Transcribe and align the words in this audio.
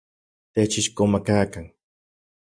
Techixkomakakan. 0.53 1.65